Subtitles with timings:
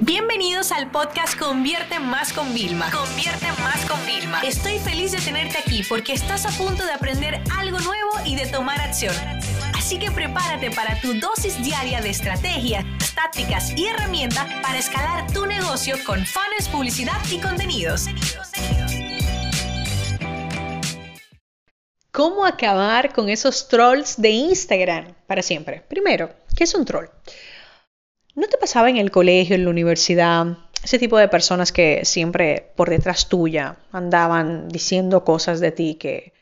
[0.00, 2.90] Bienvenidos al podcast Convierte Más con Vilma.
[2.90, 4.42] Convierte Más con Vilma.
[4.42, 8.46] Estoy feliz de tenerte aquí porque estás a punto de aprender algo nuevo y de
[8.46, 9.14] tomar acción.
[9.74, 15.46] Así que prepárate para tu dosis diaria de estrategias, tácticas y herramientas para escalar tu
[15.46, 18.04] negocio con fans, publicidad y contenidos.
[22.12, 25.82] ¿Cómo acabar con esos trolls de Instagram para siempre?
[25.88, 27.06] Primero, ¿qué es un troll?
[28.36, 32.70] ¿No te pasaba en el colegio, en la universidad, ese tipo de personas que siempre
[32.76, 36.34] por detrás tuya andaban diciendo cosas de ti que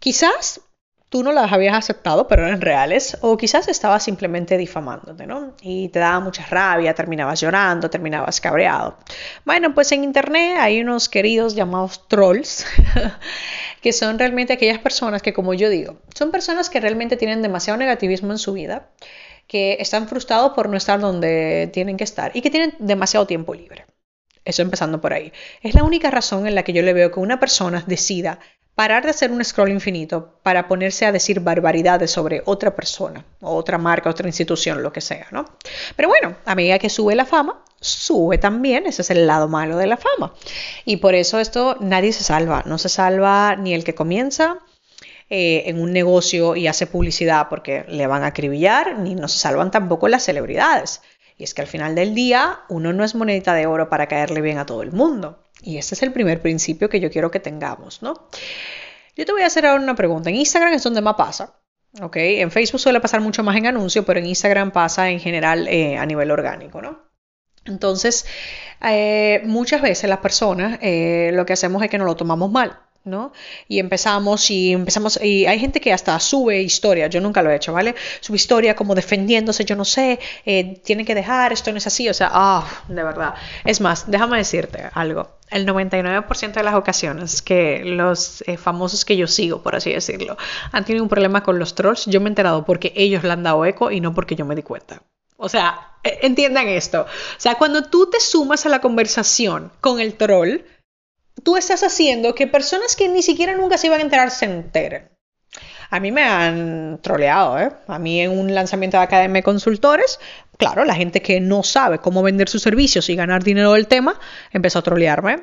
[0.00, 0.60] quizás
[1.08, 5.54] tú no las habías aceptado, pero eran reales, o quizás estabas simplemente difamándote, ¿no?
[5.62, 8.98] Y te daba mucha rabia, terminabas llorando, terminabas cabreado.
[9.44, 12.66] Bueno, pues en internet hay unos queridos llamados trolls,
[13.82, 17.76] que son realmente aquellas personas que, como yo digo, son personas que realmente tienen demasiado
[17.76, 18.88] negativismo en su vida,
[19.50, 23.52] que están frustrados por no estar donde tienen que estar y que tienen demasiado tiempo
[23.52, 23.84] libre.
[24.44, 25.32] Eso empezando por ahí.
[25.60, 28.38] Es la única razón en la que yo le veo que una persona decida
[28.76, 33.76] parar de hacer un scroll infinito para ponerse a decir barbaridades sobre otra persona, otra
[33.76, 35.44] marca, otra institución, lo que sea, ¿no?
[35.96, 39.78] Pero bueno, a medida que sube la fama, sube también, ese es el lado malo
[39.78, 40.32] de la fama.
[40.84, 44.60] Y por eso esto nadie se salva, no se salva ni el que comienza
[45.30, 49.38] eh, en un negocio y hace publicidad porque le van a acribillar, ni no se
[49.38, 51.00] salvan tampoco las celebridades.
[51.38, 54.42] Y es que al final del día uno no es monedita de oro para caerle
[54.42, 55.42] bien a todo el mundo.
[55.62, 58.28] Y ese es el primer principio que yo quiero que tengamos, ¿no?
[59.16, 60.30] Yo te voy a hacer ahora una pregunta.
[60.30, 61.60] En Instagram es donde más pasa.
[62.00, 62.16] ¿ok?
[62.16, 65.96] En Facebook suele pasar mucho más en anuncio, pero en Instagram pasa en general eh,
[65.96, 67.10] a nivel orgánico, ¿no?
[67.64, 68.26] Entonces,
[68.82, 72.80] eh, muchas veces las personas eh, lo que hacemos es que nos lo tomamos mal.
[73.04, 73.32] ¿No?
[73.66, 77.56] Y empezamos y empezamos y hay gente que hasta sube historia, yo nunca lo he
[77.56, 77.94] hecho, ¿vale?
[78.20, 82.08] Sube historia como defendiéndose, yo no sé, eh, tiene que dejar, esto no es así,
[82.08, 83.34] o sea, ah, de verdad.
[83.64, 85.28] Es más, déjame decirte algo.
[85.48, 90.36] El 99% de las ocasiones que los eh, famosos que yo sigo, por así decirlo,
[90.70, 93.42] han tenido un problema con los trolls, yo me he enterado porque ellos le han
[93.42, 95.02] dado eco y no porque yo me di cuenta.
[95.36, 97.02] O sea, e, entiendan esto.
[97.02, 100.60] O sea, cuando tú te sumas a la conversación con el troll,
[101.42, 105.08] tú estás haciendo que personas que ni siquiera nunca se iban a enterar se enteren.
[105.90, 107.72] A mí me han troleado, ¿eh?
[107.88, 110.20] A mí en un lanzamiento de Academia de Consultores,
[110.56, 114.18] claro, la gente que no sabe cómo vender sus servicios y ganar dinero del tema,
[114.52, 115.42] empezó a trolearme.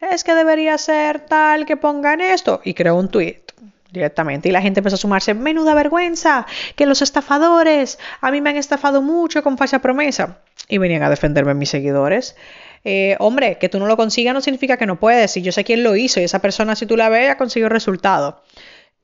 [0.00, 2.60] Es que debería ser tal que pongan esto.
[2.64, 3.42] Y creó un tweet
[3.94, 4.48] directamente.
[4.48, 8.56] Y la gente empezó a sumarse, menuda vergüenza, que los estafadores, a mí me han
[8.56, 10.38] estafado mucho con falsa promesa.
[10.68, 12.36] Y venían a defenderme mis seguidores.
[12.84, 15.36] Eh, hombre, que tú no lo consigas no significa que no puedes.
[15.36, 17.68] Y yo sé quién lo hizo y esa persona, si tú la ves, ha conseguido
[17.68, 18.42] resultado.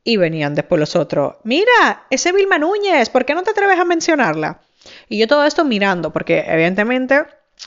[0.04, 1.36] Y venían después los otros.
[1.44, 4.60] Mira, ese Vilma Núñez, ¿por qué no te atreves a mencionarla?
[5.08, 7.24] Y yo todo esto mirando, porque evidentemente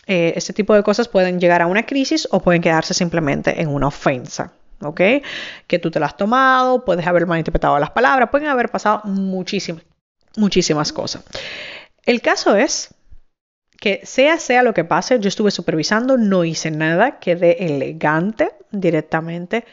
[0.08, 3.70] eh, este tipo de cosas pueden llegar a una crisis o pueden quedarse simplemente en
[3.70, 4.54] una ofensa.
[4.82, 5.00] ¿Ok?
[5.68, 9.84] Que tú te la has tomado, puedes haber malinterpretado las palabras, pueden haber pasado muchísimas,
[10.36, 11.24] muchísimas cosas.
[12.06, 12.94] El caso es
[13.80, 19.66] que sea sea lo que pase, yo estuve supervisando, no hice nada, quedé elegante directamente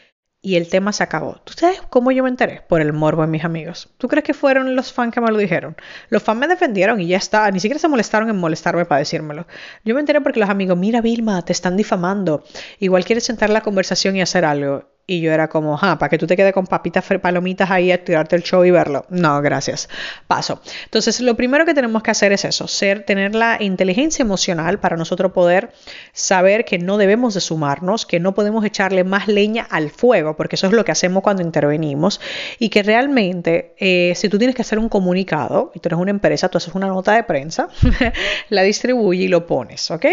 [0.43, 1.35] y el tema se acabó.
[1.43, 2.61] ¿Tú sabes cómo yo me enteré?
[2.67, 3.89] Por el morbo de mis amigos.
[3.97, 5.75] ¿Tú crees que fueron los fans que me lo dijeron?
[6.09, 7.49] Los fans me defendieron y ya está.
[7.51, 9.45] Ni siquiera se molestaron en molestarme para decírmelo.
[9.85, 12.43] Yo me enteré porque los amigos, mira Vilma, te están difamando.
[12.79, 14.90] Igual quieres sentar la conversación y hacer algo.
[15.07, 18.03] Y yo era como, ah, para que tú te quedes con papitas, palomitas ahí a
[18.03, 19.05] tirarte el show y verlo.
[19.09, 19.89] No, gracias.
[20.27, 20.61] Paso.
[20.85, 24.95] Entonces, lo primero que tenemos que hacer es eso, ser, tener la inteligencia emocional para
[24.95, 25.71] nosotros poder
[26.13, 30.55] saber que no debemos de sumarnos, que no podemos echarle más leña al fuego, porque
[30.55, 32.21] eso es lo que hacemos cuando intervenimos,
[32.59, 36.11] y que realmente, eh, si tú tienes que hacer un comunicado, y tú eres una
[36.11, 37.69] empresa, tú haces una nota de prensa,
[38.49, 40.05] la distribuyes y lo pones, ¿ok?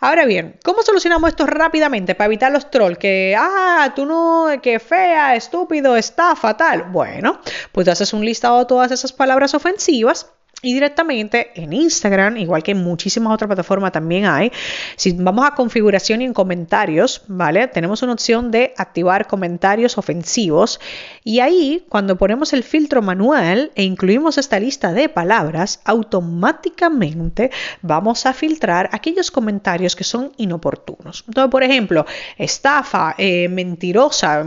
[0.00, 2.98] Ahora bien, ¿cómo solucionamos esto rápidamente para evitar los trolls?
[2.98, 4.15] Que, ah, tú no
[4.62, 6.84] que fea, estúpido, está fatal.
[6.90, 7.40] Bueno,
[7.72, 10.32] pues haces un listado de todas esas palabras ofensivas
[10.62, 14.50] y directamente en Instagram, igual que en muchísimas otras plataformas también hay,
[14.96, 17.68] si vamos a configuración y en comentarios, ¿vale?
[17.68, 20.80] Tenemos una opción de activar comentarios ofensivos
[21.22, 27.50] y ahí cuando ponemos el filtro manual e incluimos esta lista de palabras, automáticamente
[27.82, 31.24] vamos a filtrar aquellos comentarios que son inoportunos.
[31.28, 32.06] Entonces, por ejemplo,
[32.38, 34.42] estafa, eh, mentirosa,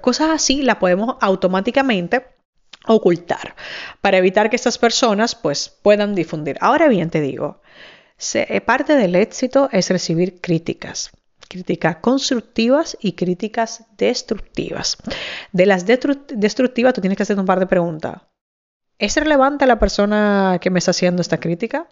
[0.00, 2.33] cosas así, la podemos automáticamente
[2.86, 3.54] ocultar
[4.00, 6.56] para evitar que estas personas pues puedan difundir.
[6.60, 7.60] Ahora bien, te digo,
[8.34, 11.10] eh, parte del éxito es recibir críticas
[11.48, 14.96] críticas constructivas y críticas destructivas.
[15.52, 18.22] De las destructivas tú tienes que hacer un par de preguntas.
[18.98, 21.88] ¿Es relevante la persona que me está haciendo esta crítica?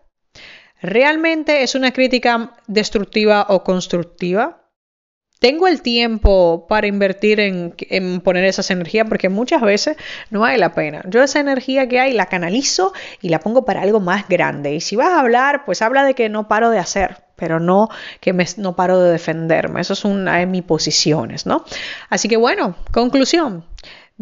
[0.81, 4.62] ¿Realmente es una crítica destructiva o constructiva?
[5.43, 7.75] Tengo el tiempo para invertir en,
[8.21, 9.97] poner esas energías porque muchas veces
[10.31, 11.03] no vale la pena.
[11.09, 14.73] Yo esa energía que hay la canalizo y la pongo para algo más grande.
[14.73, 17.89] Y si vas a hablar, pues habla de que no paro de hacer pero no
[18.21, 19.81] que no paro de defenderme.
[19.81, 21.65] Eso es una de mis posiciones, ¿no?
[22.09, 23.65] Así que bueno, conclusión.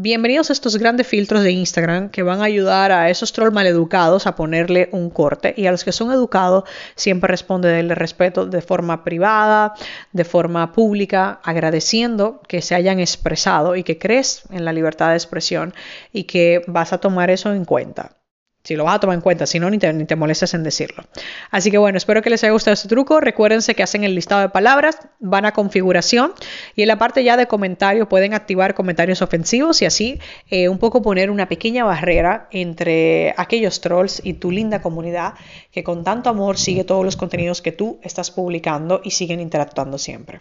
[0.02, 4.26] Bienvenidos a estos grandes filtros de Instagram que van a ayudar a esos trolls maleducados
[4.26, 6.64] a ponerle un corte y a los que son educados
[6.94, 9.75] siempre responde del respeto de forma privada,
[10.12, 15.17] de forma pública, agradeciendo que se hayan expresado y que crees en la libertad de
[15.17, 15.75] expresión
[16.14, 18.20] y que vas a tomar eso en cuenta.
[18.62, 20.62] Si lo vas a tomar en cuenta, si no, ni te, ni te molestes en
[20.62, 21.05] decirlo.
[21.51, 23.21] Así que bueno, espero que les haya gustado este truco.
[23.21, 26.33] Recuérdense que hacen el listado de palabras, van a configuración
[26.77, 30.21] y en la parte ya de comentarios pueden activar comentarios ofensivos y así
[30.51, 35.35] eh, un poco poner una pequeña barrera entre aquellos trolls y tu linda comunidad
[35.71, 39.99] que con tanto amor sigue todos los contenidos que tú estás publicando y siguen interactuando
[39.99, 40.41] siempre.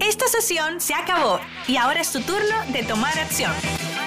[0.00, 1.38] Esta sesión se acabó
[1.68, 3.52] y ahora es tu turno de tomar acción.